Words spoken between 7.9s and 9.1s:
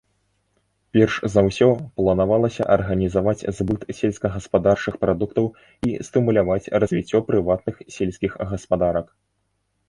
сельскіх гаспадарак.